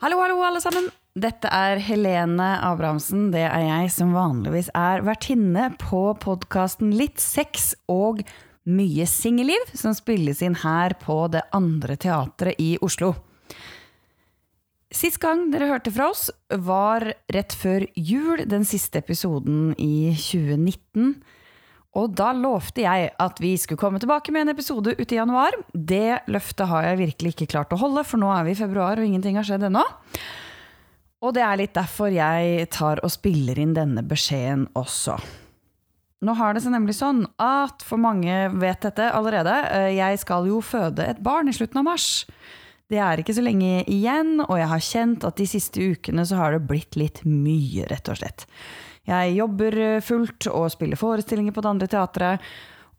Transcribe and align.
Hallo, 0.00 0.16
hallo, 0.16 0.38
alle 0.40 0.62
sammen. 0.64 0.86
Dette 1.12 1.50
er 1.52 1.76
Helene 1.84 2.54
Abrahamsen. 2.64 3.26
Det 3.34 3.42
er 3.44 3.66
jeg 3.66 3.90
som 3.92 4.14
vanligvis 4.16 4.70
er 4.72 5.02
vertinne 5.04 5.66
på 5.76 6.14
podkasten 6.22 6.94
Litt 6.96 7.20
sex 7.20 7.74
og 7.84 8.22
mye 8.64 9.04
singelliv, 9.04 9.66
som 9.76 9.92
spilles 9.92 10.40
inn 10.40 10.56
her 10.62 10.94
på 11.02 11.18
Det 11.34 11.42
Andre 11.52 11.98
Teatret 12.00 12.56
i 12.56 12.70
Oslo. 12.80 13.10
Sist 14.88 15.20
gang 15.20 15.50
dere 15.52 15.68
hørte 15.68 15.92
fra 15.92 16.08
oss, 16.14 16.30
var 16.48 17.04
rett 17.28 17.52
før 17.52 17.84
jul, 17.92 18.46
den 18.48 18.64
siste 18.64 19.04
episoden 19.04 19.74
i 19.76 20.14
2019. 20.16 21.18
Og 21.98 22.12
da 22.14 22.30
lovte 22.36 22.84
jeg 22.84 23.08
at 23.18 23.40
vi 23.42 23.56
skulle 23.58 23.80
komme 23.80 23.98
tilbake 23.98 24.30
med 24.30 24.44
en 24.44 24.52
episode 24.52 24.94
ute 24.94 25.14
i 25.14 25.18
januar. 25.18 25.56
Det 25.74 26.22
løftet 26.30 26.70
har 26.70 26.86
jeg 26.86 27.00
virkelig 27.00 27.34
ikke 27.34 27.50
klart 27.56 27.74
å 27.74 27.80
holde, 27.80 28.04
for 28.06 28.22
nå 28.22 28.30
er 28.30 28.46
vi 28.46 28.54
i 28.54 28.60
februar 28.60 29.00
og 29.00 29.08
ingenting 29.08 29.40
har 29.40 29.48
skjedd 29.48 29.66
ennå. 29.66 29.82
Og 31.20 31.34
det 31.36 31.42
er 31.44 31.58
litt 31.58 31.74
derfor 31.76 32.12
jeg 32.14 32.68
tar 32.72 33.02
og 33.04 33.12
spiller 33.12 33.58
inn 33.60 33.74
denne 33.76 34.04
beskjeden 34.06 34.68
også. 34.78 35.18
Nå 36.24 36.34
har 36.36 36.54
det 36.54 36.62
seg 36.62 36.74
nemlig 36.74 36.94
sånn 36.98 37.24
at 37.40 37.82
for 37.84 38.00
mange 38.00 38.34
vet 38.60 38.82
dette 38.84 39.06
allerede, 39.16 39.54
eh, 39.72 39.90
jeg 39.96 40.20
skal 40.20 40.46
jo 40.48 40.60
føde 40.64 41.06
et 41.08 41.22
barn 41.24 41.48
i 41.48 41.54
slutten 41.56 41.80
av 41.80 41.86
mars. 41.88 42.26
Det 42.90 42.98
er 43.00 43.22
ikke 43.22 43.34
så 43.36 43.44
lenge 43.44 43.84
igjen, 43.88 44.40
og 44.44 44.56
jeg 44.58 44.68
har 44.68 44.84
kjent 44.84 45.24
at 45.26 45.38
de 45.40 45.46
siste 45.48 45.80
ukene 45.92 46.24
så 46.26 46.40
har 46.40 46.54
det 46.54 46.66
blitt 46.68 46.98
litt 46.98 47.22
mye, 47.24 47.86
rett 47.88 48.10
og 48.12 48.20
slett. 48.20 48.46
Jeg 49.08 49.32
jobber 49.38 49.78
eh, 49.80 50.02
fullt 50.04 50.50
og 50.52 50.68
spiller 50.74 51.00
forestillinger 51.00 51.54
på 51.56 51.64
det 51.64 51.72
andre 51.72 51.90
teatret. 51.90 52.50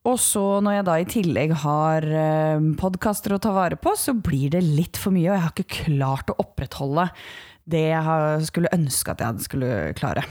Og 0.10 0.18
så 0.18 0.44
når 0.66 0.80
jeg 0.80 0.86
da 0.88 0.98
i 0.98 1.10
tillegg 1.10 1.56
har 1.62 2.06
eh, 2.10 2.70
podkaster 2.82 3.36
å 3.36 3.42
ta 3.42 3.54
vare 3.54 3.78
på, 3.78 3.94
så 3.94 4.16
blir 4.18 4.56
det 4.56 4.64
litt 4.66 4.98
for 4.98 5.14
mye, 5.14 5.30
og 5.30 5.36
jeg 5.36 5.46
har 5.46 5.54
ikke 5.54 5.84
klart 5.86 6.34
å 6.34 6.40
opprettholde 6.42 7.10
det 7.70 7.92
jeg 7.92 8.48
skulle 8.48 8.72
ønske 8.74 9.14
at 9.14 9.22
jeg 9.22 9.46
skulle 9.46 9.76
klare. 9.98 10.26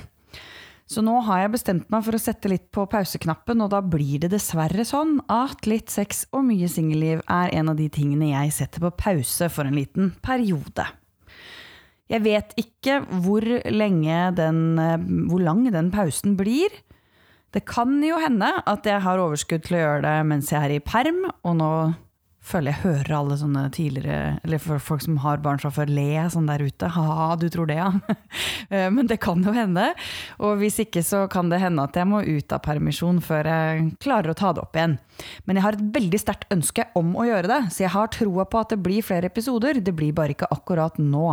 Så 0.90 1.04
nå 1.06 1.20
har 1.22 1.44
jeg 1.44 1.52
bestemt 1.54 1.92
meg 1.92 2.02
for 2.02 2.18
å 2.18 2.18
sette 2.18 2.50
litt 2.50 2.64
på 2.74 2.82
pauseknappen, 2.90 3.62
og 3.62 3.70
da 3.70 3.78
blir 3.78 4.24
det 4.24 4.32
dessverre 4.32 4.82
sånn 4.82 5.20
at 5.30 5.68
litt 5.70 5.92
sex 5.94 6.24
og 6.34 6.48
mye 6.48 6.66
singelliv 6.66 7.22
er 7.30 7.54
en 7.60 7.70
av 7.70 7.78
de 7.78 7.86
tingene 7.94 8.32
jeg 8.32 8.56
setter 8.56 8.82
på 8.82 8.90
pause 8.98 9.46
for 9.54 9.70
en 9.70 9.78
liten 9.78 10.10
periode. 10.26 10.88
Jeg 12.10 12.24
vet 12.24 12.54
ikke 12.58 13.00
hvor, 13.22 13.44
den, 13.46 14.60
hvor 15.30 15.42
lang 15.42 15.64
den 15.70 15.90
pausen 15.94 16.36
blir. 16.38 16.74
Det 17.54 17.64
kan 17.66 17.98
jo 18.02 18.18
hende 18.22 18.50
at 18.66 18.86
jeg 18.86 19.02
har 19.02 19.22
overskudd 19.22 19.66
til 19.66 19.78
å 19.78 19.82
gjøre 19.84 20.04
det 20.06 20.14
mens 20.26 20.52
jeg 20.52 20.62
er 20.62 20.76
i 20.76 20.82
perm, 20.82 21.24
og 21.42 21.58
nå 21.58 21.72
føler 22.40 22.72
jeg 22.72 22.82
hører 22.84 23.14
alle 23.18 23.36
sånne 23.36 23.66
tidligere 23.74 24.38
Eller 24.46 24.60
for 24.62 24.80
folk 24.82 25.02
som 25.04 25.18
har 25.20 25.42
barn 25.44 25.60
fra 25.60 25.70
før, 25.74 25.90
le 25.92 26.24
sånn 26.32 26.48
der 26.48 26.62
ute. 26.64 26.88
Ha, 26.94 27.34
du 27.40 27.48
tror 27.52 27.70
det, 27.70 27.80
ja. 27.80 27.92
Eh, 28.70 28.86
men 28.94 29.08
det 29.10 29.16
kan 29.18 29.40
jo 29.42 29.50
hende. 29.50 29.88
Og 30.38 30.60
hvis 30.60 30.76
ikke 30.84 31.00
så 31.02 31.24
kan 31.32 31.48
det 31.50 31.58
hende 31.58 31.82
at 31.82 31.96
jeg 31.98 32.06
må 32.06 32.20
ut 32.22 32.52
av 32.54 32.60
permisjon 32.62 33.18
før 33.24 33.48
jeg 33.50 33.88
klarer 33.98 34.30
å 34.30 34.36
ta 34.38 34.52
det 34.54 34.62
opp 34.62 34.78
igjen. 34.78 34.94
Men 35.42 35.58
jeg 35.58 35.64
har 35.64 35.74
et 35.74 35.88
veldig 35.96 36.20
sterkt 36.22 36.54
ønske 36.54 36.84
om 36.94 37.16
å 37.18 37.26
gjøre 37.26 37.50
det, 37.50 37.58
så 37.74 37.82
jeg 37.82 37.92
har 37.96 38.12
troa 38.14 38.46
på 38.46 38.60
at 38.62 38.70
det 38.70 38.78
blir 38.84 39.02
flere 39.02 39.26
episoder. 39.26 39.82
Det 39.82 39.96
blir 39.96 40.14
bare 40.14 40.36
ikke 40.36 40.52
akkurat 40.54 41.02
nå. 41.02 41.32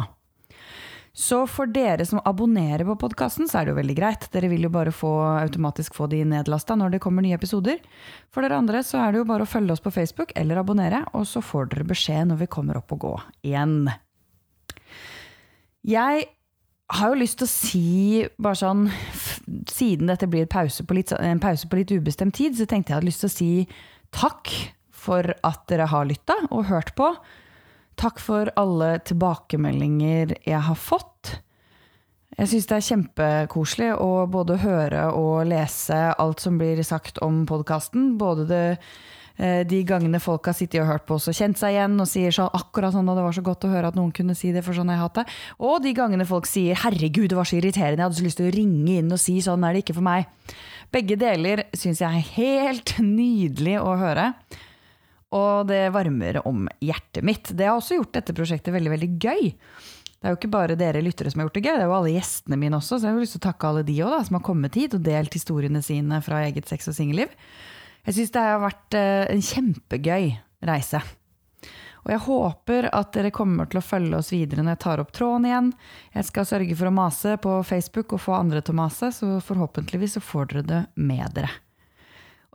Så 1.18 1.40
for 1.50 1.66
dere 1.74 2.06
som 2.06 2.20
abonnerer 2.30 2.86
på 2.86 2.94
podkasten, 3.02 3.48
så 3.50 3.58
er 3.58 3.66
det 3.66 3.72
jo 3.72 3.80
veldig 3.80 3.96
greit. 3.98 4.28
Dere 4.30 4.52
vil 4.52 4.68
jo 4.68 4.70
bare 4.70 4.92
få, 4.94 5.10
automatisk 5.42 5.96
få 5.98 6.06
de 6.12 6.20
nedlasta 6.30 6.76
når 6.78 6.94
det 6.94 7.00
kommer 7.02 7.26
nye 7.26 7.34
episoder. 7.40 7.80
For 8.30 8.46
dere 8.46 8.60
andre 8.62 8.84
så 8.86 9.00
er 9.02 9.16
det 9.16 9.24
jo 9.24 9.30
bare 9.32 9.48
å 9.48 9.50
følge 9.50 9.74
oss 9.74 9.82
på 9.82 9.94
Facebook 9.96 10.36
eller 10.38 10.62
abonnere, 10.62 11.02
og 11.18 11.26
så 11.26 11.42
får 11.42 11.72
dere 11.72 11.88
beskjed 11.90 12.30
når 12.30 12.44
vi 12.44 12.50
kommer 12.54 12.78
opp 12.78 12.94
og 12.94 13.02
gå 13.08 13.16
igjen. 13.50 13.90
Jeg 15.90 16.28
har 17.00 17.12
jo 17.12 17.20
lyst 17.24 17.42
til 17.42 17.48
å 17.48 17.52
si, 17.52 17.88
bare 18.38 18.60
sånn 18.60 18.88
Siden 19.72 20.10
dette 20.12 20.28
blir 20.30 20.48
pause 20.52 20.84
litt, 20.92 21.14
en 21.16 21.40
pause 21.40 21.70
på 21.72 21.80
litt 21.80 21.92
ubestemt 21.96 22.36
tid, 22.36 22.58
så 22.58 22.66
tenkte 22.68 22.92
jeg 22.92 22.98
hadde 22.98 23.08
lyst 23.08 23.24
til 23.24 23.30
å 23.30 23.36
si 23.36 23.52
takk 24.14 24.52
for 24.92 25.34
at 25.46 25.62
dere 25.72 25.88
har 25.88 26.08
lytta 26.10 26.36
og 26.50 26.68
hørt 26.68 26.94
på. 27.00 27.14
Takk 27.98 28.20
for 28.22 28.50
alle 28.62 29.00
tilbakemeldinger 29.10 30.36
jeg 30.46 30.62
har 30.68 30.78
fått. 30.78 31.40
Jeg 32.38 32.52
syns 32.52 32.68
det 32.70 32.76
er 32.76 32.86
kjempekoselig 32.86 33.88
å 33.98 34.10
både 34.30 34.60
høre 34.62 35.08
og 35.18 35.48
lese 35.50 35.98
alt 36.22 36.44
som 36.44 36.60
blir 36.60 36.78
sagt 36.86 37.18
om 37.26 37.40
podkasten. 37.50 38.12
Både 38.22 38.46
det, 38.46 38.60
eh, 39.42 39.64
de 39.66 39.80
gangene 39.82 40.22
folk 40.22 40.46
har 40.46 40.54
sittet 40.54 40.84
og 40.84 40.92
hørt 40.92 41.08
på 41.08 41.18
oss 41.18 41.26
og 41.32 41.34
kjent 41.34 41.58
seg 41.58 41.74
igjen 41.74 41.98
og 41.98 42.06
sier 42.12 42.30
sånn 42.30 42.54
akkurat 42.54 42.94
sånn, 42.94 43.10
og 43.10 43.18
det 43.18 43.26
var 43.26 43.34
så 43.34 43.46
godt 43.50 43.66
å 43.66 43.74
høre 43.74 43.90
at 43.90 43.98
noen 43.98 44.14
kunne 44.14 44.38
si 44.38 44.52
det, 44.54 44.62
for 44.62 44.78
sånn 44.78 44.94
har 44.94 45.00
jeg 45.00 45.06
hatt 45.08 45.18
det. 45.24 45.26
Og 45.58 45.82
de 45.82 45.96
gangene 45.98 46.30
folk 46.30 46.46
sier 46.46 46.76
'herregud, 46.78 47.30
det 47.30 47.40
var 47.42 47.50
så 47.50 47.58
irriterende, 47.58 47.98
jeg 47.98 48.06
hadde 48.06 48.22
så 48.22 48.28
lyst 48.30 48.38
til 48.38 48.52
å 48.52 48.54
ringe 48.54 49.00
inn 49.00 49.12
og 49.12 49.18
si 49.18 49.42
sånn 49.42 49.66
er 49.66 49.74
det 49.74 49.82
ikke 49.82 49.98
for 49.98 50.06
meg'. 50.06 50.30
Begge 50.92 51.18
deler 51.18 51.66
syns 51.74 51.98
jeg 51.98 52.14
er 52.14 52.34
helt 52.38 52.94
nydelig 53.02 53.82
å 53.82 53.98
høre. 53.98 54.36
Og 55.36 55.68
det 55.68 55.90
varmer 55.92 56.40
om 56.48 56.68
hjertet 56.80 57.26
mitt. 57.26 57.52
Det 57.52 57.68
har 57.68 57.76
også 57.76 57.98
gjort 57.98 58.14
dette 58.16 58.36
prosjektet 58.36 58.74
veldig, 58.76 58.94
veldig 58.94 59.10
gøy. 59.20 59.50
Det 60.18 60.26
er 60.26 60.34
jo 60.34 60.40
ikke 60.40 60.54
bare 60.56 60.78
dere 60.80 61.04
lyttere 61.04 61.30
som 61.30 61.42
har 61.42 61.50
gjort 61.50 61.60
det 61.60 61.66
gøy, 61.68 61.76
det 61.76 61.84
er 61.84 61.92
jo 61.92 61.98
alle 62.00 62.14
gjestene 62.16 62.58
mine 62.58 62.80
også. 62.80 62.98
Så 62.98 63.06
jeg 63.06 63.14
har 63.14 63.22
lyst 63.22 63.36
til 63.36 63.44
å 63.44 63.48
takke 63.50 63.70
alle 63.70 63.84
de 63.86 63.98
også, 64.02 64.16
da, 64.16 64.28
som 64.30 64.40
har 64.40 64.46
kommet 64.48 64.80
hit 64.80 64.96
og 64.98 65.04
delt 65.06 65.38
historiene 65.38 65.84
sine 65.86 66.22
fra 66.26 66.42
eget 66.48 66.72
sex- 66.72 66.90
og 66.90 66.98
singelliv. 66.98 67.36
Jeg 68.08 68.18
syns 68.18 68.34
det 68.34 68.44
har 68.48 68.64
vært 68.64 68.98
eh, 68.98 69.28
en 69.34 69.44
kjempegøy 69.46 70.30
reise. 70.68 71.04
Og 72.08 72.14
jeg 72.14 72.24
håper 72.24 72.88
at 72.96 73.12
dere 73.14 73.34
kommer 73.36 73.68
til 73.68 73.82
å 73.82 73.84
følge 73.84 74.16
oss 74.22 74.32
videre 74.32 74.64
når 74.64 74.78
jeg 74.78 74.84
tar 74.86 75.04
opp 75.04 75.14
tråden 75.14 75.48
igjen. 75.50 75.70
Jeg 76.16 76.30
skal 76.30 76.48
sørge 76.48 76.78
for 76.80 76.90
å 76.90 76.96
mase 76.96 77.36
på 77.44 77.60
Facebook 77.68 78.16
og 78.16 78.24
få 78.24 78.38
andre 78.40 78.64
til 78.64 78.78
å 78.78 78.80
mase, 78.80 79.12
så 79.12 79.38
forhåpentligvis 79.44 80.16
så 80.16 80.24
får 80.24 80.54
dere 80.54 80.68
det 80.72 80.84
med 80.96 81.36
dere. 81.36 81.52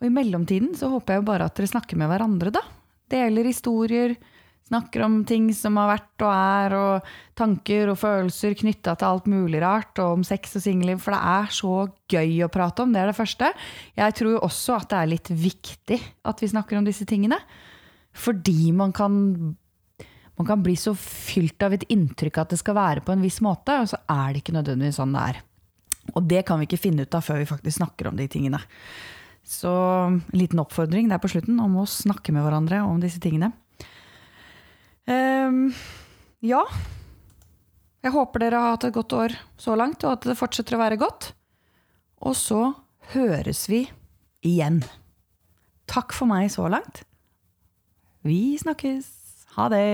Og 0.03 0.09
i 0.09 0.11
mellomtiden 0.11 0.73
så 0.75 0.91
håper 0.91 1.15
jeg 1.15 1.23
jo 1.23 1.29
bare 1.29 1.47
at 1.47 1.55
dere 1.55 1.71
snakker 1.71 1.99
med 2.01 2.11
hverandre, 2.11 2.51
da. 2.51 2.65
Deler 3.13 3.47
historier, 3.47 4.17
snakker 4.67 5.05
om 5.07 5.21
ting 5.29 5.47
som 5.55 5.77
har 5.79 5.93
vært 5.93 6.25
og 6.27 6.33
er, 6.33 6.75
og 6.75 7.13
tanker 7.39 7.93
og 7.93 8.01
følelser 8.01 8.57
knytta 8.59 8.97
til 8.99 9.09
alt 9.13 9.29
mulig 9.31 9.61
rart, 9.63 9.95
og 10.03 10.19
om 10.19 10.25
sex 10.27 10.57
og 10.59 10.65
singelliv, 10.65 10.99
for 11.05 11.15
det 11.15 11.21
er 11.31 11.55
så 11.55 11.77
gøy 12.11 12.35
å 12.43 12.51
prate 12.51 12.83
om. 12.83 12.91
Det 12.91 13.05
er 13.05 13.13
det 13.13 13.19
første. 13.21 13.53
Jeg 14.01 14.19
tror 14.19 14.35
jo 14.35 14.43
også 14.49 14.81
at 14.81 14.91
det 14.91 14.99
er 14.99 15.13
litt 15.13 15.33
viktig 15.45 16.01
at 16.27 16.43
vi 16.43 16.51
snakker 16.51 16.81
om 16.81 16.91
disse 16.91 17.07
tingene. 17.07 17.39
Fordi 18.13 18.75
man 18.75 18.91
kan, 18.97 19.15
man 20.34 20.51
kan 20.51 20.67
bli 20.67 20.75
så 20.75 20.97
fylt 20.99 21.63
av 21.63 21.79
et 21.79 21.87
inntrykk 21.95 22.43
at 22.43 22.57
det 22.57 22.59
skal 22.65 22.81
være 22.81 23.07
på 23.07 23.15
en 23.15 23.23
viss 23.23 23.39
måte, 23.45 23.79
og 23.79 23.95
så 23.95 24.03
er 24.11 24.33
det 24.33 24.43
ikke 24.43 24.59
nødvendigvis 24.59 24.99
sånn 24.99 25.15
det 25.15 25.27
er. 25.31 25.43
Og 26.17 26.25
det 26.27 26.43
kan 26.49 26.59
vi 26.59 26.67
ikke 26.67 26.83
finne 26.91 27.07
ut 27.07 27.15
av 27.15 27.23
før 27.23 27.39
vi 27.39 27.51
faktisk 27.55 27.79
snakker 27.79 28.11
om 28.11 28.19
de 28.19 28.27
tingene. 28.27 28.59
Så 29.42 29.72
en 30.06 30.20
liten 30.36 30.60
oppfordring 30.62 31.10
der 31.10 31.20
på 31.22 31.30
slutten 31.32 31.58
om 31.62 31.80
å 31.82 31.88
snakke 31.88 32.34
med 32.34 32.44
hverandre 32.47 32.82
om 32.86 33.00
disse 33.03 33.20
tingene. 33.22 33.53
Um, 35.10 35.72
ja. 36.44 36.62
Jeg 38.03 38.14
håper 38.14 38.42
dere 38.42 38.62
har 38.62 38.76
hatt 38.76 38.86
et 38.88 38.97
godt 38.97 39.14
år 39.19 39.36
så 39.60 39.76
langt, 39.78 40.03
og 40.06 40.16
at 40.16 40.26
det 40.30 40.38
fortsetter 40.38 40.78
å 40.78 40.82
være 40.82 40.98
godt. 41.03 41.32
Og 42.22 42.34
så 42.38 42.62
høres 43.14 43.66
vi 43.70 43.84
igjen. 44.47 44.80
Takk 45.91 46.14
for 46.14 46.30
meg 46.30 46.50
så 46.54 46.69
langt. 46.70 47.03
Vi 48.26 48.54
snakkes. 48.59 49.10
Ha 49.59 49.69
det. 49.72 49.84